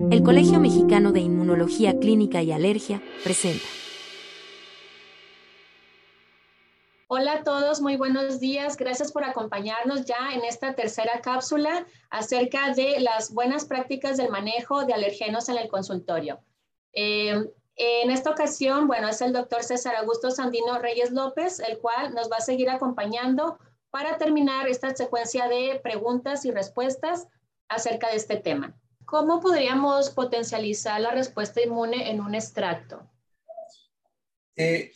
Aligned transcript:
El 0.00 0.24
Colegio 0.24 0.58
Mexicano 0.58 1.12
de 1.12 1.20
Inmunología 1.20 2.00
Clínica 2.00 2.42
y 2.42 2.50
Alergia 2.50 3.00
presenta. 3.22 3.64
Hola 7.06 7.34
a 7.34 7.44
todos, 7.44 7.80
muy 7.80 7.96
buenos 7.96 8.40
días. 8.40 8.76
Gracias 8.76 9.12
por 9.12 9.22
acompañarnos 9.22 10.04
ya 10.04 10.32
en 10.34 10.44
esta 10.44 10.74
tercera 10.74 11.20
cápsula 11.20 11.86
acerca 12.10 12.74
de 12.74 12.98
las 12.98 13.32
buenas 13.32 13.66
prácticas 13.66 14.16
del 14.16 14.30
manejo 14.30 14.84
de 14.84 14.94
alergenos 14.94 15.48
en 15.48 15.58
el 15.58 15.68
consultorio. 15.68 16.40
Eh, 16.92 17.48
en 17.76 18.10
esta 18.10 18.30
ocasión, 18.30 18.88
bueno, 18.88 19.06
es 19.08 19.20
el 19.20 19.32
doctor 19.32 19.62
César 19.62 19.94
Augusto 19.94 20.32
Sandino 20.32 20.76
Reyes 20.80 21.12
López, 21.12 21.60
el 21.60 21.78
cual 21.78 22.14
nos 22.14 22.28
va 22.28 22.38
a 22.38 22.40
seguir 22.40 22.68
acompañando 22.68 23.60
para 23.90 24.18
terminar 24.18 24.66
esta 24.66 24.92
secuencia 24.96 25.46
de 25.46 25.78
preguntas 25.84 26.44
y 26.44 26.50
respuestas 26.50 27.28
acerca 27.68 28.10
de 28.10 28.16
este 28.16 28.34
tema. 28.34 28.74
¿Cómo 29.04 29.40
podríamos 29.40 30.10
potencializar 30.10 31.00
la 31.00 31.10
respuesta 31.10 31.62
inmune 31.62 32.10
en 32.10 32.20
un 32.20 32.34
extracto? 32.34 33.10
Eh, 34.56 34.92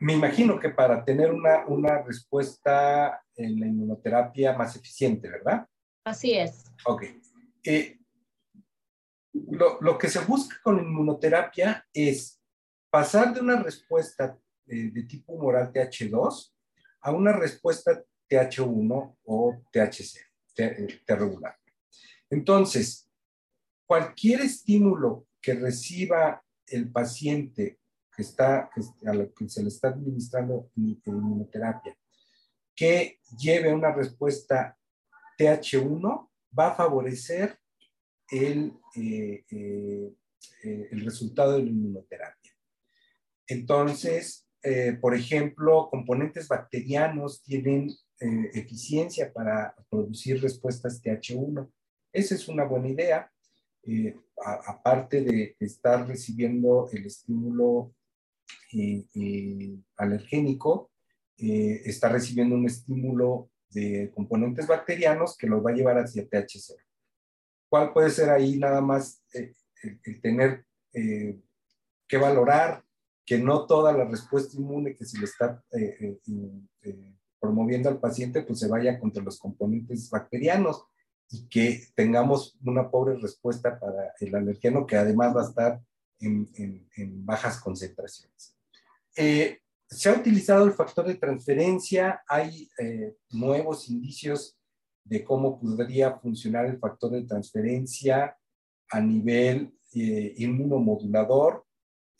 me 0.00 0.12
imagino 0.12 0.58
que 0.58 0.70
para 0.70 1.04
tener 1.04 1.32
una, 1.32 1.66
una 1.66 2.02
respuesta 2.02 3.22
en 3.34 3.58
la 3.60 3.66
inmunoterapia 3.66 4.52
más 4.52 4.76
eficiente, 4.76 5.28
¿verdad? 5.28 5.66
Así 6.04 6.34
es. 6.34 6.64
Ok. 6.84 7.04
Eh, 7.64 7.98
lo, 9.32 9.80
lo, 9.80 9.98
que 9.98 10.08
se 10.08 10.20
busca 10.20 10.56
con 10.62 10.78
inmunoterapia 10.78 11.86
es 11.92 12.40
pasar 12.90 13.34
de 13.34 13.40
una 13.40 13.62
respuesta 13.62 14.38
eh, 14.66 14.90
de 14.92 15.02
tipo 15.04 15.32
humoral 15.32 15.72
TH2 15.72 16.52
a 17.00 17.10
una 17.12 17.32
respuesta 17.32 18.02
TH1 18.28 19.16
o 19.24 19.62
THC, 19.72 20.18
T, 20.54 21.02
T 21.04 21.16
regular. 21.16 21.56
Entonces, 22.30 23.08
cualquier 23.86 24.42
estímulo 24.42 25.26
que 25.40 25.54
reciba 25.54 26.42
el 26.66 26.90
paciente 26.90 27.78
que 28.14 28.22
está, 28.22 28.70
a 29.06 29.14
lo 29.14 29.32
que 29.32 29.48
se 29.48 29.62
le 29.62 29.68
está 29.68 29.88
administrando 29.88 30.70
inmunoterapia, 30.74 31.96
que 32.74 33.20
lleve 33.38 33.72
una 33.72 33.92
respuesta 33.92 34.76
TH1, 35.38 36.28
va 36.58 36.68
a 36.68 36.74
favorecer 36.74 37.58
el, 38.30 38.72
eh, 38.96 39.44
eh, 39.50 40.14
eh, 40.64 40.88
el 40.90 41.04
resultado 41.04 41.52
de 41.52 41.62
la 41.62 41.70
inmunoterapia. 41.70 42.52
Entonces, 43.46 44.44
por 45.00 45.14
ejemplo, 45.14 45.88
componentes 45.90 46.46
bacterianos 46.46 47.42
tienen 47.42 47.88
eficiencia 48.52 49.32
para 49.32 49.74
producir 49.88 50.42
respuestas 50.42 51.00
TH1. 51.02 51.70
Esa 52.12 52.34
es 52.34 52.48
una 52.48 52.64
buena 52.64 52.88
idea. 52.88 53.30
Eh, 53.84 54.14
aparte 54.66 55.22
de 55.22 55.56
estar 55.58 56.06
recibiendo 56.06 56.88
el 56.92 57.06
estímulo 57.06 57.94
eh, 58.72 59.04
eh, 59.14 59.78
alergénico, 59.96 60.90
está 61.40 62.08
recibiendo 62.08 62.56
un 62.56 62.66
estímulo 62.66 63.50
de 63.70 64.10
componentes 64.12 64.66
bacterianos 64.66 65.36
que 65.36 65.46
lo 65.46 65.62
va 65.62 65.70
a 65.70 65.74
llevar 65.74 65.96
hacia 65.98 66.28
TH0. 66.28 66.74
¿Cuál 67.70 67.92
puede 67.92 68.10
ser 68.10 68.30
ahí 68.30 68.58
nada 68.58 68.80
más 68.80 69.22
el, 69.32 69.54
el, 70.02 70.20
tener 70.20 70.64
que 70.92 72.16
valorar 72.16 72.82
que 73.24 73.38
no 73.38 73.66
toda 73.66 73.92
la 73.92 74.04
respuesta 74.04 74.56
inmune 74.56 74.96
que 74.96 75.04
se 75.04 75.18
le 75.18 75.26
está 75.26 75.62
promoviendo 77.38 77.88
al 77.88 78.00
paciente 78.00 78.42
pues 78.42 78.58
se 78.58 78.66
vaya 78.66 78.98
contra 78.98 79.22
los 79.22 79.38
componentes 79.38 80.10
bacterianos? 80.10 80.88
Y 81.30 81.48
que 81.48 81.82
tengamos 81.94 82.58
una 82.64 82.90
pobre 82.90 83.16
respuesta 83.16 83.78
para 83.78 84.14
el 84.20 84.34
alergeno 84.34 84.86
que 84.86 84.96
además 84.96 85.36
va 85.36 85.42
a 85.42 85.48
estar 85.48 85.80
en, 86.20 86.48
en, 86.54 86.88
en 86.96 87.26
bajas 87.26 87.60
concentraciones. 87.60 88.56
Eh, 89.16 89.58
se 89.90 90.08
ha 90.08 90.14
utilizado 90.14 90.64
el 90.64 90.72
factor 90.72 91.06
de 91.06 91.14
transferencia, 91.14 92.22
hay 92.28 92.68
eh, 92.78 93.16
nuevos 93.30 93.88
indicios 93.88 94.58
de 95.04 95.24
cómo 95.24 95.58
podría 95.58 96.18
funcionar 96.18 96.66
el 96.66 96.78
factor 96.78 97.12
de 97.12 97.24
transferencia 97.24 98.36
a 98.90 99.00
nivel 99.00 99.72
eh, 99.94 100.34
inmunomodulador. 100.36 101.64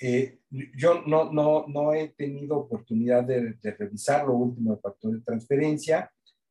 Eh, 0.01 0.39
yo 0.77 1.03
no, 1.03 1.31
no, 1.31 1.67
no, 1.69 1.93
he 1.93 2.09
tenido 2.09 2.57
oportunidad 2.57 3.25
de, 3.25 3.55
de 3.55 3.71
revisar 3.73 4.27
lo 4.27 4.35
último 4.35 4.73
del 4.73 4.81
factor 4.81 5.13
de 5.13 5.21
transferencia, 5.21 6.11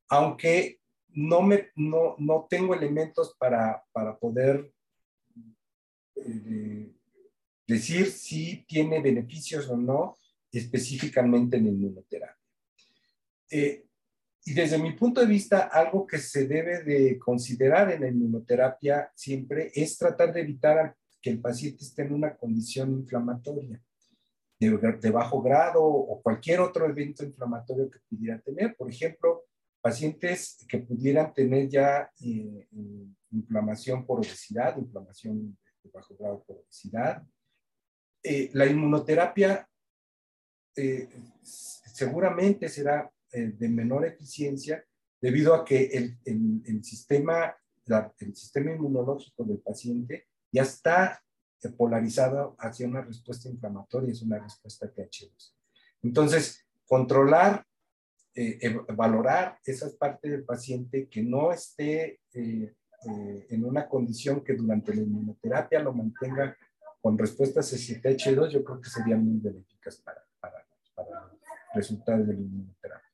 aunque 0.10 0.80
no, 1.10 1.42
me, 1.42 1.70
no, 1.76 2.16
no 2.20 2.48
tengo 2.50 2.74
elementos 2.74 3.36
para, 3.38 3.84
para 3.92 4.18
poder 4.18 4.72
eh, 6.16 6.92
decir 7.66 8.08
si 8.08 8.66
tiene 8.68 9.02
beneficios 9.02 9.70
o 9.70 9.78
no 9.78 10.18
específicamente 10.52 11.58
en 11.58 11.68
inmunoterapia. 11.68 12.38
Eh, 13.50 13.86
y 14.46 14.54
desde 14.54 14.78
mi 14.78 14.94
punto 14.94 15.20
de 15.20 15.28
vista, 15.28 15.64
algo 15.68 16.08
que 16.08 16.18
se 16.18 16.48
debe 16.48 16.84
de 16.84 17.20
considerar 17.20 17.92
en 17.92 18.02
la 18.02 18.08
inmunoterapia 18.08 19.12
siempre 19.14 19.72
es 19.76 19.98
tratar 19.98 20.34
de 20.34 20.42
evitar 20.42 20.96
que 21.22 21.30
el 21.30 21.42
paciente 21.42 21.84
esté 21.84 22.04
en 22.04 22.14
una 22.14 22.36
condición 22.36 22.92
inflamatoria 22.94 23.82
de, 24.60 24.70
de 25.02 25.12
bajo 25.12 25.42
grado 25.42 25.84
o 25.84 26.22
cualquier 26.22 26.62
otro 26.62 26.86
evento 26.86 27.26
inflamatorio 27.26 27.90
que 27.90 28.00
pudiera 28.10 28.40
tener. 28.40 28.76
Por 28.76 28.90
ejemplo, 28.90 29.44
pacientes 29.88 30.66
que 30.68 30.80
pudieran 30.80 31.34
tener 31.34 31.70
ya 31.70 32.12
eh, 32.20 32.68
inflamación 33.32 34.06
por 34.06 34.20
obesidad, 34.20 34.78
inflamación 34.78 35.58
de 35.82 35.90
bajo 35.94 36.14
grado 36.18 36.44
por 36.46 36.58
obesidad. 36.58 37.24
Eh, 38.22 38.50
la 38.52 38.66
inmunoterapia 38.66 39.66
eh, 40.76 41.08
seguramente 41.42 42.68
será 42.68 43.10
eh, 43.32 43.54
de 43.58 43.70
menor 43.70 44.06
eficiencia 44.06 44.84
debido 45.22 45.56
a 45.56 45.64
que 45.64 45.86
el, 45.86 46.18
el, 46.26 46.62
el 46.66 46.84
sistema, 46.84 47.56
la, 47.86 48.14
el 48.20 48.36
sistema 48.36 48.74
inmunológico 48.74 49.46
del 49.46 49.60
paciente 49.60 50.28
ya 50.52 50.64
está 50.64 51.24
polarizado 51.78 52.58
hacia 52.60 52.88
una 52.88 53.04
respuesta 53.04 53.48
inflamatoria, 53.48 54.12
es 54.12 54.22
una 54.22 54.40
respuesta 54.40 54.94
TH2. 54.94 55.54
Entonces, 56.04 56.68
controlar 56.86 57.66
eh, 58.40 58.80
valorar 58.96 59.58
esas 59.66 59.94
partes 59.94 60.30
del 60.30 60.44
paciente 60.44 61.10
que 61.10 61.24
no 61.24 61.52
esté 61.52 62.22
eh, 62.34 62.76
eh, 63.10 63.48
en 63.50 63.66
una 63.66 63.88
condición 63.88 64.44
que 64.44 64.54
durante 64.54 64.94
la 64.94 65.02
inmunoterapia 65.02 65.80
lo 65.80 65.92
mantenga 65.92 66.56
con 67.02 67.18
respuestas 67.18 67.74
STH2, 67.74 68.50
yo 68.50 68.64
creo 68.64 68.80
que 68.80 68.90
serían 68.90 69.26
muy 69.26 69.40
benéficas 69.40 69.98
para, 69.98 70.24
para, 70.40 70.64
para 70.94 71.32
resultados 71.74 72.28
de 72.28 72.34
la 72.34 72.40
inmunoterapia. 72.40 73.12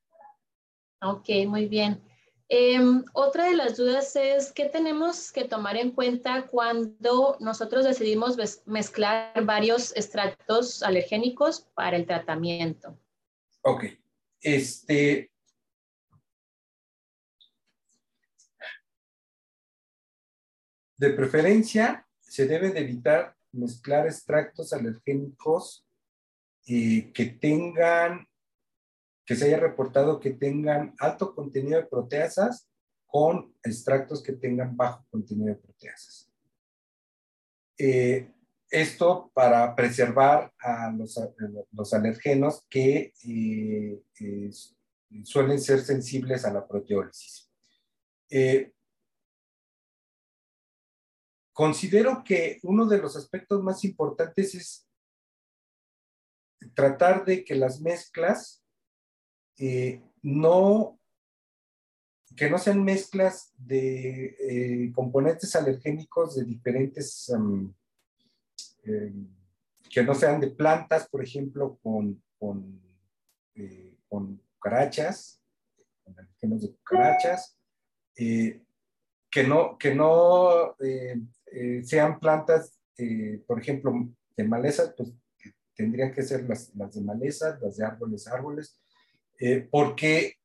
Ok, 1.03 1.29
muy 1.47 1.67
bien. 1.67 2.01
Eh, 2.49 2.79
otra 3.13 3.45
de 3.45 3.55
las 3.55 3.77
dudas 3.77 4.15
es 4.17 4.51
qué 4.51 4.65
tenemos 4.65 5.31
que 5.31 5.45
tomar 5.45 5.77
en 5.77 5.91
cuenta 5.91 6.47
cuando 6.47 7.37
nosotros 7.39 7.85
decidimos 7.85 8.37
mezclar 8.65 9.45
varios 9.45 9.95
extractos 9.95 10.83
alergénicos 10.83 11.61
para 11.75 11.95
el 11.95 12.05
tratamiento. 12.05 12.97
Ok, 13.61 13.85
este, 14.43 15.31
de 20.97 21.09
preferencia, 21.11 22.07
se 22.19 22.45
debe 22.45 22.71
de 22.71 22.81
evitar 22.81 23.35
mezclar 23.51 24.07
extractos 24.07 24.73
alergénicos 24.73 25.85
eh, 26.67 27.11
que 27.13 27.25
tengan, 27.25 28.27
que 29.25 29.35
se 29.35 29.45
haya 29.45 29.59
reportado 29.59 30.19
que 30.19 30.31
tengan 30.31 30.93
alto 30.99 31.33
contenido 31.35 31.79
de 31.79 31.87
proteasas 31.87 32.67
con 33.05 33.55
extractos 33.63 34.23
que 34.23 34.33
tengan 34.33 34.75
bajo 34.75 35.05
contenido 35.09 35.49
de 35.53 35.61
proteasas. 35.61 36.31
Eh, 37.77 38.32
esto 38.73 39.31
para 39.35 39.75
preservar 39.75 40.51
a 40.57 40.91
los, 40.91 41.19
los 41.71 41.93
alergenos 41.93 42.65
que 42.67 43.13
eh, 43.23 44.49
suelen 45.23 45.61
ser 45.61 45.81
sensibles 45.81 46.43
a 46.43 46.51
la 46.51 46.67
proteólisis. 46.67 47.51
Eh, 48.31 48.73
considero 51.53 52.23
que 52.23 52.59
uno 52.63 52.87
de 52.87 52.97
los 52.97 53.15
aspectos 53.15 53.61
más 53.61 53.83
importantes 53.83 54.55
es 54.55 54.89
tratar 56.73 57.25
de 57.25 57.45
que 57.45 57.53
las 57.53 57.79
mezclas 57.79 58.65
eh, 59.57 60.01
no 60.23 60.99
que 62.35 62.49
no 62.49 62.57
sean 62.57 62.83
mezclas 62.83 63.53
de 63.55 64.91
componentes 64.95 65.55
alergénicos 65.55 66.35
de 66.35 66.45
diferentes 66.45 67.29
um, 67.29 67.71
eh, 68.85 69.13
que 69.89 70.03
no 70.03 70.13
sean 70.13 70.41
de 70.41 70.49
plantas, 70.49 71.07
por 71.07 71.23
ejemplo, 71.23 71.79
con, 71.81 72.21
con, 72.37 72.81
eh, 73.55 73.95
con 74.09 74.41
cucarachas, 74.55 75.41
con 76.03 76.17
alergenos 76.17 76.61
de 76.63 76.73
cucarachas, 76.75 77.57
eh, 78.17 78.61
que 79.29 79.43
no, 79.47 79.77
que 79.77 79.95
no 79.95 80.75
sean 81.83 82.19
plantas, 82.19 82.79
por 83.47 83.59
ejemplo, 83.59 83.91
de 84.37 84.43
malezas, 84.43 84.93
pues 84.95 85.11
tendrían 85.75 86.13
que 86.13 86.21
ser 86.21 86.47
las, 86.47 86.73
las 86.75 86.93
de 86.93 87.01
malezas, 87.01 87.59
las 87.59 87.77
de 87.77 87.85
árboles, 87.85 88.27
árboles, 88.27 88.79
porque 89.71 90.37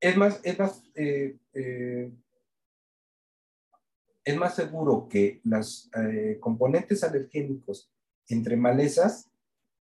es 0.00 0.16
más, 0.16 0.40
es 0.42 0.58
más, 0.58 0.82
es 4.28 4.36
más 4.36 4.54
seguro 4.54 5.08
que 5.08 5.40
los 5.44 5.90
componentes 6.40 7.02
alergénicos 7.02 7.90
entre 8.28 8.56
malezas 8.56 9.30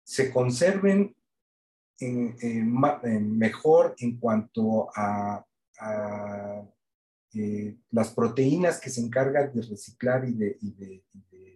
se 0.05 0.33
conserven 0.33 1.17
mejor 3.21 3.95
en 3.99 4.19
cuanto 4.19 4.89
a, 4.95 5.45
eh, 7.35 7.77
las 7.91 8.11
proteínas 8.15 8.81
que 8.81 8.91
se 8.91 9.01
encargan 9.01 9.53
de 9.53 9.63
reciclar 9.63 10.27
y 10.27 10.33
de, 10.33 11.05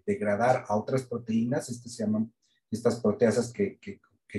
degradar 0.04 0.64
a 0.68 0.76
otras 0.76 1.04
proteínas, 1.04 1.70
estas 1.70 1.94
se 1.94 2.04
llaman 2.04 2.32
estas 2.70 3.00
proteasas 3.00 3.52
que, 3.52 3.78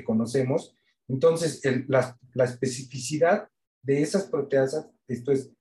conocemos. 0.05 0.75
Entonces, 1.07 1.61
la, 1.87 2.17
especificidad 2.43 3.47
de 3.81 4.01
esas 4.01 4.23
proteasas, 4.23 4.89
esto 5.07 5.31
es, 5.31 5.51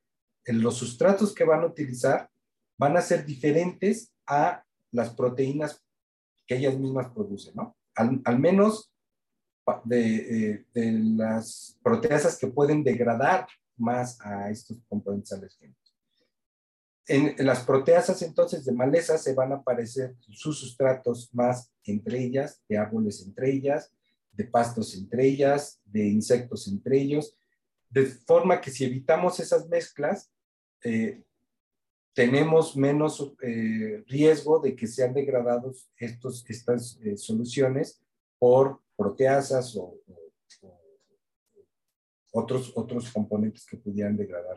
los 0.46 0.76
sustratos 0.76 1.34
que 1.34 1.44
van 1.44 1.60
a 1.62 1.66
utilizar, 1.66 2.31
van 2.82 2.96
a 2.96 3.00
ser 3.00 3.24
diferentes 3.24 4.12
a 4.26 4.64
las 4.90 5.10
proteínas 5.14 5.80
que 6.48 6.56
ellas 6.56 6.76
mismas 6.76 7.10
producen, 7.10 7.54
¿no? 7.54 7.76
Al, 7.94 8.40
menos 8.40 8.92
de, 9.84 10.66
de, 10.74 10.92
las 11.16 11.78
proteasas 11.80 12.36
que 12.36 12.48
pueden 12.48 12.82
degradar 12.82 13.46
más 13.76 14.20
a 14.20 14.50
estos 14.50 14.78
componentes 14.88 15.32
alérgenos. 15.32 15.76
En, 17.06 17.36
en, 17.38 17.46
las 17.46 17.60
proteasas 17.60 18.20
entonces 18.22 18.64
de 18.64 18.72
malezas 18.72 19.22
se 19.22 19.34
van 19.34 19.52
a 19.52 19.56
aparecer 19.56 20.16
sus 20.30 20.58
sustratos 20.58 21.32
más 21.32 21.70
entre 21.84 22.18
ellas, 22.18 22.62
de 22.68 22.78
árboles 22.78 23.22
entre 23.24 23.52
ellas, 23.52 23.92
de 24.32 24.44
pastos 24.44 24.96
entre 24.96 25.24
ellas, 25.28 25.80
de 25.84 26.08
insectos 26.08 26.66
entre 26.66 27.00
ellos, 27.00 27.36
de 27.90 28.06
forma 28.06 28.60
que 28.60 28.72
si 28.72 28.84
evitamos 28.84 29.38
esas 29.38 29.68
mezclas, 29.68 30.32
eh, 30.82 31.22
tenemos 32.14 32.76
menos 32.76 33.32
eh, 33.42 34.04
riesgo 34.06 34.60
de 34.60 34.76
que 34.76 34.86
sean 34.86 35.14
degradados 35.14 35.90
estos, 35.96 36.48
estas 36.48 36.98
eh, 37.02 37.16
soluciones 37.16 38.02
por 38.38 38.80
proteasas 38.96 39.74
o, 39.76 39.98
otros, 42.32 42.72
otros 42.74 43.10
componentes 43.10 43.66
que 43.66 43.76
pudieran 43.76 44.16
degradar. 44.16 44.56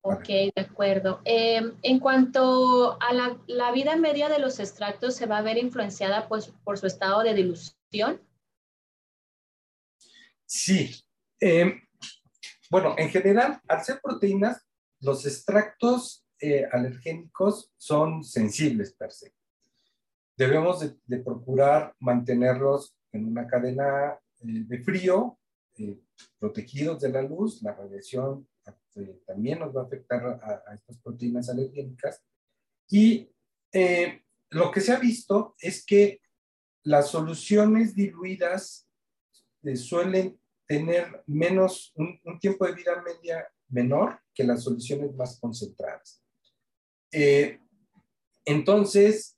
Ok, 0.00 0.26
de 0.26 0.52
acuerdo. 0.56 1.20
Em, 1.24 1.74
en 1.82 1.98
cuanto 1.98 2.96
a 3.00 3.12
la, 3.12 3.38
la, 3.46 3.72
vida 3.72 3.94
media 3.96 4.28
de 4.28 4.38
los 4.38 4.58
extractos, 4.58 5.16
¿se 5.16 5.26
va 5.26 5.38
a 5.38 5.42
ver 5.42 5.58
influenciada 5.58 6.28
pues, 6.28 6.52
por 6.64 6.78
su 6.78 6.86
estado 6.86 7.22
de 7.22 7.34
dilución? 7.34 8.22
Sí. 10.46 11.04
Em, 11.40 11.82
bueno, 12.70 12.94
en 12.96 13.10
general, 13.10 13.60
al 13.68 13.84
ser 13.84 14.00
proteínas, 14.00 14.67
los 15.00 15.26
extractos 15.26 16.26
eh, 16.40 16.66
alergénicos 16.70 17.72
son 17.76 18.22
sensibles 18.24 18.92
per 18.92 19.10
se. 19.12 19.34
Debemos 20.36 20.80
de, 20.80 21.18
procurar 21.18 21.94
mantenerlos 21.98 22.96
en 23.12 23.26
una 23.26 23.46
cadena 23.46 24.18
eh, 24.40 24.64
de 24.66 24.84
frío, 24.84 25.38
eh, 25.76 25.98
protegidos 26.38 27.00
de 27.00 27.10
la 27.10 27.22
luz, 27.22 27.62
la 27.62 27.74
radiación 27.74 28.48
también 29.26 29.60
nos 29.60 29.74
va 29.74 29.82
a 29.82 29.84
afectar 29.84 30.26
a, 30.42 30.74
estas 30.74 30.98
proteínas 30.98 31.48
alergénicas. 31.48 32.20
Y 32.90 33.30
lo 34.50 34.72
que 34.72 34.80
se 34.80 34.92
ha 34.92 34.98
visto 34.98 35.54
es 35.60 35.86
que 35.86 36.20
las 36.82 37.08
soluciones 37.08 37.94
diluidas 37.94 38.88
suelen 39.76 40.38
tener 40.66 41.22
menos, 41.26 41.92
un, 41.96 42.38
tiempo 42.40 42.66
de 42.66 42.74
vida 42.74 43.02
media 43.02 43.48
menor 43.68 44.20
que 44.34 44.44
las 44.44 44.62
soluciones 44.62 45.14
más 45.14 45.38
concentradas. 45.40 46.22
Eh, 47.10 47.60
entonces, 48.44 49.36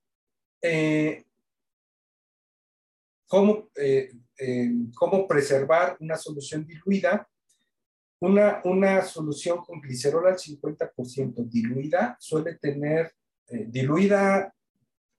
eh, 0.63 1.25
¿cómo, 3.27 3.71
eh, 3.77 4.13
¿cómo, 4.95 5.27
preservar 5.27 5.97
una 6.01 6.17
solución 6.17 6.67
diluida? 6.67 7.29
Una, 8.21 8.61
una 8.65 9.03
solución 9.03 9.65
con 9.65 9.81
glicerol 9.81 10.27
al 10.27 10.37
50% 10.37 11.49
diluida 11.49 12.17
suele 12.21 12.57
tener 12.57 13.13
diluida 13.49 14.55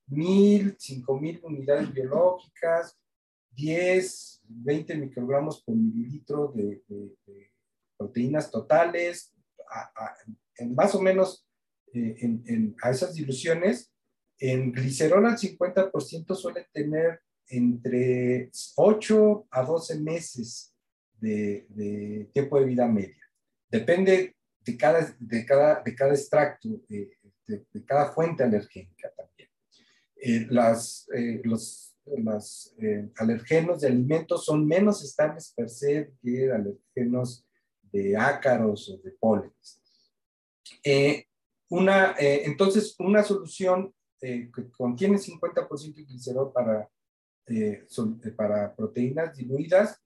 mil, 0.07 0.75
cinco 0.77 1.19
mil 1.19 1.39
unidades 1.43 1.91
biológicas, 1.91 2.97
10, 3.51 4.41
20 4.43 4.95
microgramos 4.95 5.61
por 5.63 5.75
mililitro 5.75 6.53
de, 6.55 6.81
proteínas 8.01 8.49
totales, 8.49 9.31
en 10.57 10.73
más 10.73 10.95
o 10.95 11.01
menos 11.01 11.47
eh, 11.93 12.15
en, 12.19 12.75
a 12.81 12.89
esas 12.89 13.13
diluciones, 13.13 13.93
en 14.39 14.71
glicerol 14.71 15.27
al 15.27 15.37
50% 15.37 16.35
suele 16.35 16.67
tener 16.73 17.19
entre 17.47 18.49
8 18.75 19.47
a 19.51 19.61
12 19.63 19.99
meses 19.99 20.73
de, 21.19 22.27
tiempo 22.33 22.59
de 22.59 22.65
vida 22.65 22.87
media. 22.87 23.23
Depende 23.69 24.35
de 24.65 24.77
cada, 24.77 25.15
de 25.19 25.45
cada, 25.45 25.83
de 25.83 25.95
cada 25.95 26.13
extracto, 26.13 26.69
de, 26.87 27.11
cada 27.85 28.11
fuente 28.11 28.43
alergénica 28.43 29.11
también. 29.15 29.49
Eh, 30.15 30.47
las, 30.49 31.07
eh, 31.13 31.41
los, 31.43 31.95
los 32.17 32.73
alergenos 33.17 33.81
de 33.81 33.89
alimentos 33.89 34.43
son 34.45 34.65
menos 34.65 35.03
estables 35.03 35.53
per 35.55 35.69
se 35.69 36.11
que 36.23 36.51
alergenos 36.51 37.45
de 37.91 38.15
ácaros 38.17 38.89
o 38.89 38.97
de 38.97 39.11
pólenes. 39.11 39.81
Eh, 40.83 41.25
una, 41.69 42.15
eh, 42.19 42.43
entonces, 42.45 42.95
una 42.99 43.23
solución 43.23 43.93
eh, 44.21 44.49
que 44.53 44.69
contiene 44.71 45.17
50% 45.17 45.95
de 45.95 46.03
glicerol 46.03 46.51
para, 46.51 46.89
para 48.35 48.75
proteínas 48.75 49.35
diluidas 49.35 49.99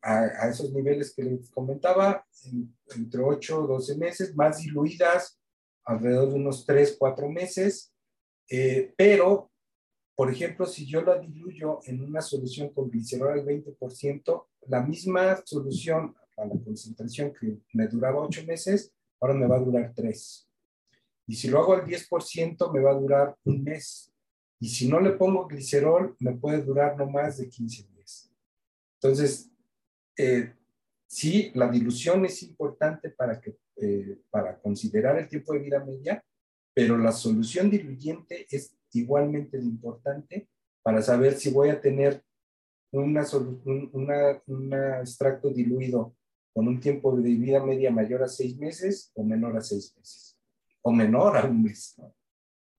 a, 0.00 0.48
esos 0.48 0.72
niveles 0.72 1.12
que 1.12 1.24
les 1.24 1.50
comentaba, 1.50 2.24
entre 2.94 3.20
8 3.20 3.64
o 3.64 3.66
12 3.66 3.96
meses, 3.96 4.36
más 4.36 4.58
diluidas 4.58 5.40
alrededor 5.84 6.28
de 6.28 6.34
unos 6.36 6.64
3, 6.64 6.96
4 6.96 7.28
meses, 7.28 7.92
pero, 8.96 9.50
por 10.14 10.30
ejemplo, 10.30 10.66
si 10.66 10.86
yo 10.86 11.02
la 11.02 11.18
diluyo 11.18 11.80
en 11.84 12.00
una 12.00 12.20
solución 12.20 12.68
con 12.72 12.90
glicerol 12.90 13.40
al 13.40 13.44
20%, 13.44 14.46
la 14.68 14.82
misma 14.82 15.42
solución 15.44 16.14
a 16.40 16.46
la 16.46 16.58
concentración 16.64 17.32
que 17.32 17.58
me 17.74 17.86
duraba 17.86 18.22
ocho 18.22 18.44
meses, 18.46 18.92
ahora 19.20 19.34
me 19.34 19.46
va 19.46 19.56
a 19.56 19.60
durar 19.60 19.92
tres. 19.94 20.48
Y 21.26 21.34
si 21.34 21.48
lo 21.48 21.60
hago 21.60 21.74
al 21.74 21.84
10%, 21.84 22.72
me 22.72 22.80
va 22.80 22.90
a 22.90 22.98
durar 22.98 23.36
un 23.44 23.62
mes. 23.62 24.12
Y 24.58 24.68
si 24.68 24.88
no 24.88 25.00
le 25.00 25.12
pongo 25.12 25.46
glicerol, 25.46 26.16
me 26.18 26.36
puede 26.36 26.62
durar 26.62 26.96
no 26.96 27.08
más 27.08 27.38
de 27.38 27.48
15 27.48 27.84
días. 27.84 28.32
Entonces, 28.96 29.50
eh, 30.16 30.52
sí, 31.06 31.50
la 31.54 31.70
dilución 31.70 32.24
es 32.24 32.42
importante 32.42 33.10
para, 33.10 33.40
que, 33.40 33.56
eh, 33.76 34.20
para 34.30 34.58
considerar 34.58 35.18
el 35.18 35.28
tiempo 35.28 35.52
de 35.52 35.60
vida 35.60 35.84
media, 35.84 36.22
pero 36.74 36.98
la 36.98 37.12
solución 37.12 37.70
diluyente 37.70 38.46
es 38.50 38.76
igualmente 38.92 39.58
importante 39.58 40.48
para 40.82 41.00
saber 41.00 41.34
si 41.38 41.50
voy 41.50 41.68
a 41.68 41.80
tener 41.80 42.22
una, 42.92 43.24
una, 43.92 44.42
un 44.46 44.74
extracto 45.00 45.50
diluido 45.50 46.14
con 46.52 46.68
un 46.68 46.80
tiempo 46.80 47.16
de 47.16 47.30
vida 47.34 47.64
media 47.64 47.90
mayor 47.90 48.22
a 48.22 48.28
seis 48.28 48.56
meses 48.56 49.10
o 49.14 49.22
menor 49.22 49.56
a 49.56 49.60
seis 49.60 49.94
meses, 49.96 50.36
o 50.82 50.92
menor 50.92 51.36
a 51.36 51.44
un 51.44 51.62
mes. 51.62 51.96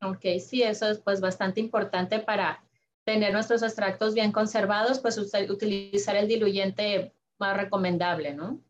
Ok, 0.01 0.25
sí, 0.40 0.63
eso 0.63 0.90
es 0.90 1.00
pues 1.00 1.22
bastante 1.22 1.60
importante 1.60 2.20
para 2.20 2.63
tener 3.04 3.34
nuestros 3.34 3.63
extractos 3.63 4.13
bien 4.13 4.32
conservados, 4.32 5.00
pues 5.00 5.18
utilizar 5.18 6.16
el 6.16 6.28
diluyente 6.28 7.13
más 7.40 7.58
recomendable, 7.58 8.34
¿no? 8.34 8.62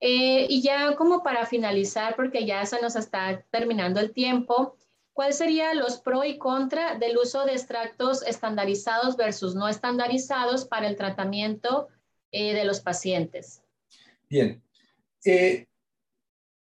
Eh, 0.00 0.46
y 0.48 0.60
ya 0.60 0.96
como 0.96 1.22
para 1.22 1.46
finalizar, 1.46 2.14
porque 2.14 2.44
ya 2.44 2.64
se 2.66 2.80
nos 2.80 2.94
está 2.96 3.42
terminando 3.50 4.00
el 4.00 4.12
tiempo, 4.12 4.76
¿cuáles 5.12 5.38
serían 5.38 5.78
los 5.78 5.98
pro 5.98 6.24
y 6.24 6.36
contra 6.36 6.98
del 6.98 7.16
uso 7.16 7.44
de 7.44 7.52
extractos 7.52 8.22
estandarizados 8.22 9.16
versus 9.16 9.54
no 9.54 9.68
estandarizados 9.68 10.66
para 10.66 10.88
el 10.88 10.96
tratamiento 10.96 11.88
eh, 12.32 12.54
de 12.54 12.64
los 12.64 12.80
pacientes? 12.80 13.63
Bien. 14.28 14.62
Eh, 15.24 15.66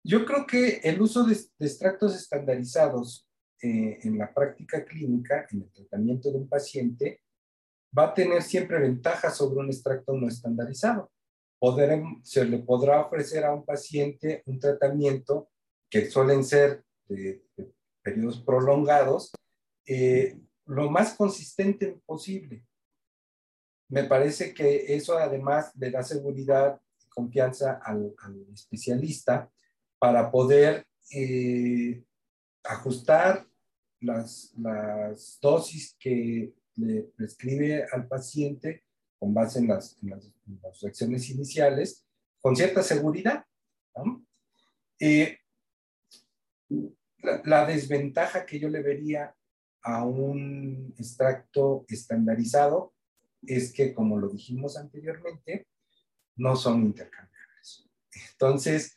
yo 0.03 0.25
creo 0.25 0.47
que 0.47 0.81
el 0.83 1.01
uso 1.01 1.25
de, 1.25 1.37
extractos 1.59 2.17
estandarizados 2.17 3.29
eh, 3.63 3.99
en 4.03 4.19
la 4.19 4.33
práctica 4.33 4.85
clínica, 4.85 5.47
en 5.51 5.63
el 5.63 5.71
tratamiento 5.71 6.31
de 6.31 6.39
un 6.39 6.49
paciente, 6.49 7.23
va 7.97 8.05
a 8.05 8.15
tener 8.15 8.43
siempre 8.43 8.79
ventajas 8.79 9.37
sobre 9.37 9.61
un 9.61 9.67
extracto 9.67 10.13
no 10.15 10.29
estandarizado. 10.29 11.11
se 12.23 12.45
le 12.45 12.59
podrá 12.59 13.03
ofrecer 13.03 13.45
a 13.45 13.53
un 13.53 13.65
paciente 13.65 14.43
un 14.47 14.59
tratamiento 14.59 15.51
que 15.91 16.11
suelen 16.11 16.45
ser 16.45 16.85
de, 17.09 17.45
periodos 18.03 18.41
prolongados, 18.41 19.33
eh, 19.87 20.39
lo 20.67 20.91
más 20.91 21.15
consistente 21.15 22.01
posible. 22.07 22.65
Me 23.89 24.05
parece 24.05 24.55
que 24.55 24.95
eso 24.95 25.19
además 25.19 25.73
le 25.75 25.91
da 25.91 26.03
seguridad 26.03 26.81
confianza 27.11 27.81
al, 27.85 28.15
especialista 28.53 29.51
para 29.99 30.31
poder 30.31 30.87
eh, 31.13 32.03
ajustar 32.65 33.47
las, 34.01 34.55
las, 34.57 35.39
dosis 35.41 35.97
que 35.99 36.55
le 36.77 37.03
prescribe 37.17 37.87
al 37.93 38.09
paciente 38.09 38.85
con 39.19 39.35
base 39.35 39.59
en 39.59 39.69
las, 39.69 39.99
las, 40.03 40.33
reacciones 40.81 41.29
iniciales, 41.29 42.07
con 42.41 42.57
cierta 42.57 42.83
seguridad. 42.83 43.45
Eh, 44.99 45.39
la, 47.19 47.43
la, 47.45 47.67
desventaja 47.67 48.47
que 48.47 48.59
yo 48.59 48.69
le 48.69 48.83
vería 48.83 49.35
a 49.83 50.05
un 50.05 50.95
extracto 50.99 51.85
estandarizado 51.89 52.95
es 53.43 53.73
que, 53.73 53.95
como 53.95 54.19
lo 54.19 54.29
dijimos 54.29 54.77
anteriormente, 54.77 55.67
no 56.41 56.57
son 56.57 56.83
intercambiables. 56.85 57.87
Entonces, 58.33 58.97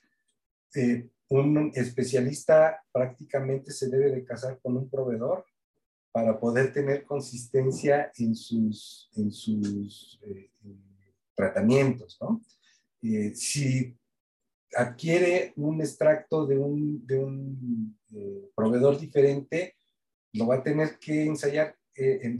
eh, 0.73 1.09
un 1.29 1.71
especialista 1.75 2.81
prácticamente 2.91 3.71
se 3.71 3.89
debe 3.89 4.11
de 4.11 4.23
casar 4.23 4.59
con 4.61 4.77
un 4.77 4.89
proveedor 4.89 5.45
para 6.11 6.39
poder 6.39 6.71
tener 6.71 7.03
consistencia 7.03 8.11
en 8.17 8.35
sus, 8.35 9.09
en 9.15 9.31
sus 9.31 10.19
eh, 10.23 10.51
tratamientos, 11.35 12.17
¿no? 12.21 12.41
Eh, 13.01 13.33
si 13.35 13.97
adquiere 14.75 15.53
un 15.57 15.81
extracto 15.81 16.45
de 16.45 16.57
un, 16.57 17.05
de 17.05 17.19
un 17.19 17.97
proveedor 18.55 18.97
diferente, 18.99 19.75
lo 20.33 20.47
va 20.47 20.55
a 20.55 20.63
tener 20.63 20.97
que 20.97 21.25
ensayar 21.25 21.75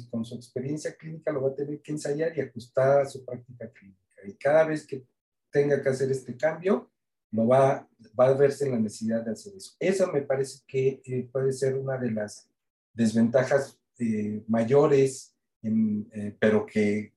con 0.09 0.23
su 0.23 0.35
experiencia 0.35 0.95
clínica, 0.95 1.31
lo 1.31 1.43
va 1.43 1.49
a 1.49 1.55
tener 1.55 1.81
que 1.81 1.91
ensayar 1.91 2.35
y 2.35 2.41
ajustar 2.41 3.01
a 3.01 3.05
su 3.05 3.23
práctica 3.25 3.69
clínica. 3.69 4.02
Y 4.25 4.33
cada 4.33 4.65
vez 4.65 4.85
que 4.85 5.05
tenga 5.51 5.81
que 5.81 5.89
hacer 5.89 6.11
este 6.11 6.35
cambio, 6.35 6.91
lo 7.31 7.47
va, 7.47 7.87
va 8.19 8.27
a 8.27 8.33
verse 8.33 8.65
en 8.65 8.71
la 8.71 8.79
necesidad 8.79 9.23
de 9.23 9.31
hacer 9.31 9.53
eso. 9.55 9.75
Eso 9.79 10.11
me 10.11 10.21
parece 10.21 10.59
que 10.67 11.01
eh, 11.05 11.29
puede 11.31 11.51
ser 11.51 11.75
una 11.75 11.97
de 11.97 12.11
las 12.11 12.49
desventajas 12.93 13.79
eh, 13.99 14.43
mayores, 14.47 15.35
eh, 15.63 16.35
pero 16.39 16.65
que 16.65 17.13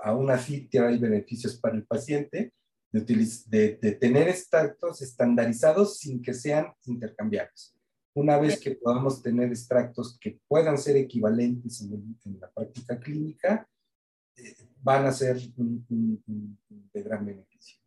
aún 0.00 0.30
así 0.30 0.68
hay 0.72 0.98
beneficios 0.98 1.56
para 1.56 1.76
el 1.76 1.84
paciente 1.84 2.52
de, 2.92 3.00
de, 3.46 3.78
de 3.80 3.92
tener 3.92 4.28
extractos 4.28 5.02
estandarizados 5.02 5.98
sin 5.98 6.22
que 6.22 6.32
sean 6.32 6.72
intercambiables. 6.86 7.78
Una 8.18 8.36
vez 8.36 8.58
que 8.58 8.72
podamos 8.72 9.22
tener 9.22 9.48
extractos 9.50 10.18
que 10.18 10.40
puedan 10.48 10.76
ser 10.76 10.96
equivalentes 10.96 11.82
en, 11.82 12.16
la 12.40 12.50
práctica 12.50 12.98
clínica, 12.98 13.68
van 14.82 15.06
a 15.06 15.12
ser 15.12 15.38
de 15.38 17.02
gran 17.02 17.24
beneficio. 17.24 17.78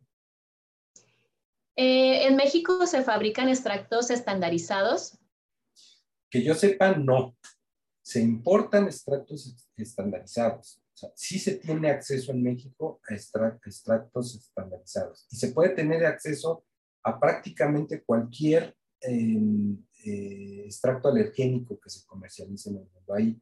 Eh, 1.76 2.26
¿En 2.26 2.36
México 2.36 2.86
se 2.86 3.02
fabrican 3.02 3.48
extractos 3.48 4.10
estandarizados? 4.10 5.18
Que 6.30 6.42
yo 6.42 6.54
sepa, 6.54 6.94
no. 6.94 7.36
Se 8.02 8.20
importan 8.20 8.84
extractos 8.84 9.56
estandarizados. 9.76 10.82
O 10.94 10.96
sea, 10.96 11.10
sí 11.14 11.38
se 11.38 11.56
tiene 11.56 11.90
acceso 11.90 12.32
en 12.32 12.42
México 12.42 13.00
a 13.08 13.14
extractos 13.14 14.34
estandarizados. 14.36 15.26
Y 15.30 15.36
se 15.36 15.48
puede 15.48 15.70
tener 15.70 16.04
acceso 16.04 16.64
a 17.04 17.18
prácticamente 17.18 18.02
cualquier 18.02 18.76
eh, 19.00 19.76
eh, 20.04 20.62
extracto 20.66 21.08
alergénico 21.08 21.78
que 21.80 21.90
se 21.90 22.04
comercializa 22.06 22.70
en 22.70 22.76
el 22.76 22.88
mundo. 22.92 23.14
Hay 23.14 23.40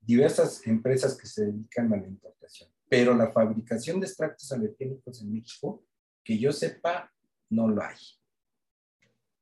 diversas 0.00 0.66
empresas 0.66 1.16
que 1.16 1.26
se 1.26 1.46
dedican 1.46 1.92
a 1.92 1.96
la 1.96 2.06
importación, 2.06 2.70
pero 2.88 3.14
la 3.14 3.30
fabricación 3.30 4.00
de 4.00 4.06
extractos 4.06 4.50
alergénicos 4.52 5.20
en 5.20 5.32
México, 5.32 5.84
que 6.22 6.38
yo 6.38 6.52
sepa, 6.52 7.12
no 7.50 7.68
lo 7.68 7.82
hay. 7.82 7.96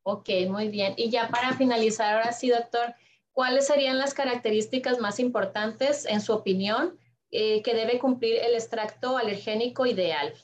Ok, 0.05 0.29
muy 0.49 0.69
bien. 0.69 0.95
Y 0.97 1.11
ya 1.11 1.29
para 1.29 1.57
finalizar, 1.57 2.15
ahora 2.15 2.33
sí, 2.33 2.51
doctor, 2.51 2.95
¿cuáles 3.33 3.67
serían 3.67 3.99
las 3.99 4.15
características 4.15 4.99
más 4.99 5.21
importantes, 5.21 6.07
en 6.07 6.21
su 6.21 6.33
opinión, 6.33 6.99
eh, 7.31 7.63
que 7.63 7.75
debe 7.75 7.99
cumplir 7.99 8.37
el 8.37 8.55
extracto 8.55 9.17
alergénico 9.17 9.87
ideal? 9.87 10.35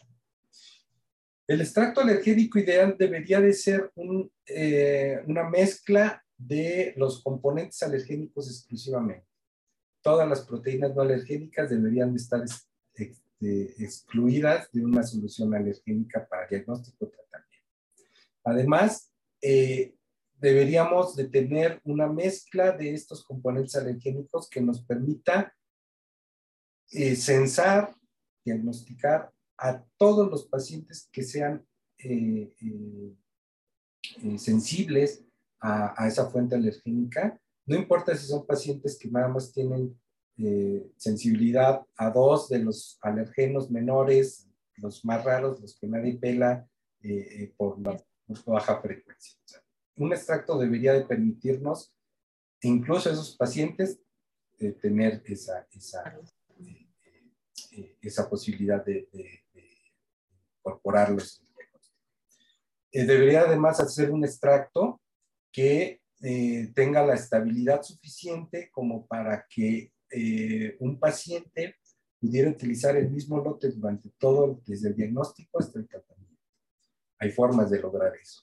El 1.47 1.61
extracto 1.61 2.03
alergénico 2.03 2.59
ideal 2.59 2.95
debería 2.99 3.41
de 3.41 3.53
ser 3.53 3.91
eh, 4.47 5.19
una 5.27 5.49
mezcla 5.49 6.23
de 6.37 6.95
los 6.97 7.23
componentes 7.23 7.83
alergénicos 7.83 8.49
exclusivamente. 8.49 9.27
Todas 10.03 10.29
las 10.29 10.43
proteínas 10.43 10.95
no 10.95 11.03
alergénicas 11.03 11.71
deberían 11.71 12.13
de 12.13 12.19
estar 12.19 12.41
este, 12.99 13.83
excluidas 13.83 14.71
de 14.73 14.85
una 14.85 15.03
solución 15.03 15.55
alergénica 15.55 16.27
para 16.29 16.47
diagnóstico 16.47 17.07
y 17.07 17.11
tratamiento. 17.11 17.67
Además, 18.45 19.13
eh, 19.41 19.95
deberíamos 20.41 21.17
de 21.17 21.29
tener 21.29 21.81
una 21.85 22.07
mezcla 22.07 22.73
de 22.73 22.95
estos 22.95 23.25
componentes 23.25 23.75
alergénicos 23.77 24.49
que 24.49 24.61
nos 24.61 24.83
permita 24.83 25.55
eh, 26.91 27.17
censar, 27.17 27.95
diagnosticar 28.45 29.33
a 29.59 29.85
todos 29.97 30.31
los 30.31 30.47
pacientes 30.47 31.09
que 31.13 31.23
sean 31.23 31.67
eh, 31.99 32.55
eh, 32.63 34.39
sensibles 34.39 35.25
a, 35.61 36.07
esa 36.07 36.31
fuente 36.31 36.55
alergénica. 36.55 37.39
No 37.67 37.77
importa 37.77 38.17
si 38.17 38.27
son 38.27 38.47
pacientes 38.47 38.97
que 38.99 39.11
nada 39.11 39.29
más 39.29 39.53
tienen 39.53 40.01
sensibilidad 40.97 41.83
a 41.97 42.11
dos 42.11 42.49
de 42.49 42.61
los 42.61 42.99
alergenos 43.03 43.71
menores, 43.71 44.49
los 44.77 45.05
más 45.05 45.25
raros, 45.25 45.61
los 45.61 45.77
que 45.79 45.89
nadie 45.89 46.17
pela 46.17 46.69
por 47.57 47.81
la 47.81 48.01
baja 48.47 48.81
frecuencia. 48.81 49.39
un 49.97 50.13
extracto 50.13 50.59
debería 50.59 50.93
de 50.93 51.05
permitirnos, 51.05 51.93
incluso 52.63 53.09
a 53.09 53.13
esos 53.13 53.37
pacientes, 53.37 54.01
tener 54.81 55.23
esa, 55.27 55.67
esa, 55.73 56.21
esa 58.01 58.29
posibilidad 58.29 58.85
de 58.85 59.09
incorporarlos. 60.69 61.43
Eh, 62.91 63.05
debería 63.05 63.43
además 63.43 63.81
hacer 63.81 64.11
un 64.11 64.25
extracto 64.25 65.01
que 65.53 66.01
eh, 66.23 66.73
tenga 66.75 67.05
la 67.05 67.15
estabilidad 67.15 67.83
suficiente 67.83 68.71
como 68.71 69.07
para 69.07 69.47
que 69.49 69.93
eh, 70.11 70.77
un 70.81 70.99
paciente 70.99 71.77
pudiera 72.21 72.51
utilizar 72.51 72.97
el 72.97 73.11
mismo 73.11 73.43
lote 73.43 73.71
durante 73.71 74.11
todo, 74.19 74.61
desde 74.67 74.89
el 74.89 74.97
diagnóstico 74.97 75.61
hasta 75.61 75.79
el 75.79 75.89
tratamiento. 75.89 76.43
Hay 77.19 77.31
formas 77.31 77.71
de 77.71 77.81
lograr 77.81 78.15
eso. 78.17 78.43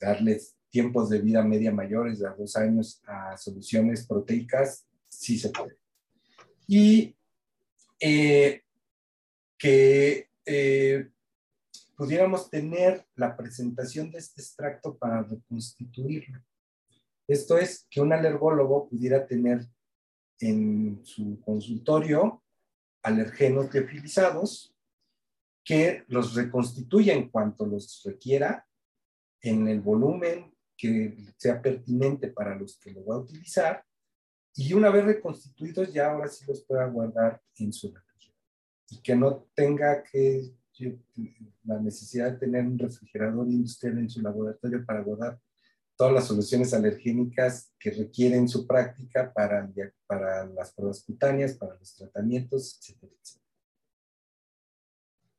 Darles 0.00 0.56
tiempos 0.70 1.10
de 1.10 1.20
vida 1.20 1.42
media 1.42 1.72
mayores 1.72 2.18
de 2.18 2.28
dos 2.36 2.56
años 2.56 3.02
a 3.06 3.36
soluciones 3.36 4.06
proteicas, 4.06 4.86
sí 5.08 5.38
se 5.38 5.50
puede. 5.50 5.76
Y 6.66 7.14
que 7.98 8.62
pudiéramos 11.96 12.50
tener 12.50 13.06
la 13.14 13.36
presentación 13.36 14.10
de 14.10 14.18
este 14.18 14.40
extracto 14.40 14.96
para 14.96 15.22
reconstituirlo. 15.22 16.42
Esto 17.28 17.56
es 17.56 17.86
que 17.88 18.00
un 18.00 18.12
alergólogo 18.12 18.88
pudiera 18.88 19.24
tener 19.24 19.66
en 20.42 21.00
su 21.04 21.40
consultorio 21.40 22.42
alergenos 23.02 23.70
teofilizados 23.70 24.74
que 25.64 26.04
los 26.08 26.34
reconstituya 26.34 27.14
en 27.14 27.28
cuanto 27.28 27.64
los 27.64 28.02
requiera 28.04 28.66
en 29.40 29.68
el 29.68 29.80
volumen 29.80 30.52
que 30.76 31.16
sea 31.36 31.62
pertinente 31.62 32.28
para 32.28 32.56
los 32.56 32.78
que 32.78 32.90
lo 32.90 33.04
va 33.04 33.16
a 33.16 33.20
utilizar 33.20 33.84
y 34.54 34.74
una 34.74 34.90
vez 34.90 35.04
reconstituidos 35.04 35.92
ya 35.92 36.10
ahora 36.10 36.28
sí 36.28 36.44
los 36.46 36.62
pueda 36.64 36.86
guardar 36.86 37.40
en 37.56 37.72
su 37.72 37.92
refrigerador. 37.92 38.36
Y 38.90 39.00
que 39.00 39.16
no 39.16 39.46
tenga 39.54 40.02
que 40.02 40.52
la 41.64 41.78
necesidad 41.78 42.32
de 42.32 42.38
tener 42.38 42.66
un 42.66 42.78
refrigerador 42.78 43.48
industrial 43.48 43.98
en 43.98 44.10
su 44.10 44.20
laboratorio 44.20 44.84
para 44.84 45.02
guardar 45.02 45.40
todas 46.02 46.14
las 46.14 46.26
soluciones 46.26 46.74
alergénicas 46.74 47.72
que 47.78 47.92
requieren 47.92 48.48
su 48.48 48.66
práctica 48.66 49.32
para, 49.32 49.70
para 50.04 50.46
las 50.46 50.72
pruebas 50.72 51.04
cutáneas, 51.04 51.52
para 51.52 51.76
los 51.76 51.94
tratamientos, 51.94 52.76
etcétera, 52.80 53.12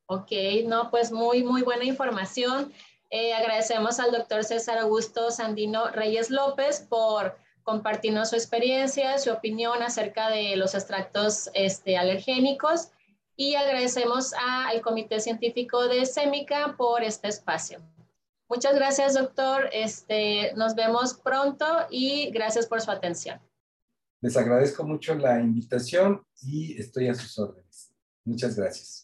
Ok, 0.06 0.32
no, 0.66 0.90
pues 0.90 1.12
muy, 1.12 1.44
muy 1.44 1.64
buena 1.64 1.84
información. 1.84 2.72
Eh, 3.10 3.34
agradecemos 3.34 4.00
al 4.00 4.14
doctor 4.14 4.46
César 4.46 4.78
Augusto 4.78 5.32
Sandino 5.32 5.90
Reyes 5.90 6.30
López 6.30 6.80
por 6.80 7.36
compartirnos 7.64 8.30
su 8.30 8.38
experiencia, 8.38 9.18
su 9.18 9.34
opinión 9.34 9.84
acerca 9.84 10.30
de 10.30 10.56
los 10.56 10.76
extractos 10.76 11.50
este, 11.54 11.98
alergénicos. 11.98 12.88
y 13.36 13.56
agradecemos 13.56 14.32
al 14.34 14.80
Comité 14.80 15.20
Científico 15.20 15.90
de 15.90 16.06
SEMICA 16.06 16.76
por 16.78 17.04
este 17.04 17.28
espacio. 17.28 17.82
Muchas 18.54 18.76
gracias, 18.76 19.16
doctor. 19.16 19.68
Este, 19.74 20.54
nos 20.56 20.76
vemos 20.76 21.16
pronto 21.16 21.66
y 21.90 22.30
gracias 22.30 22.68
por 22.68 22.82
su 22.82 22.92
atención. 22.92 23.42
Les 24.22 24.38
agradezco 24.38 24.84
mucho 24.84 25.16
la 25.16 25.40
invitación 25.40 26.24
y 26.44 26.80
estoy 26.80 27.08
a 27.08 27.16
sus 27.16 27.40
órdenes. 27.40 27.92
Muchas 28.24 28.56
gracias. 28.56 29.03